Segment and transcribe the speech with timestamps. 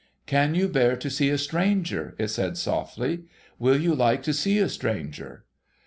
[0.25, 3.25] 'Can you bear to see a stranger?' it said softly.'
[3.61, 5.45] AVill you like to see a stranger